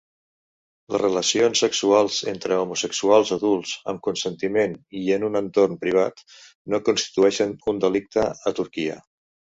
[0.93, 6.25] Les relacions sexuals entre homosexuals adults amb consentiment i en un entorn privat
[6.75, 8.99] no constitueixen un delicte a Turquia.